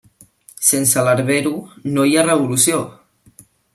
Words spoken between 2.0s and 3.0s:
hi ha revolució!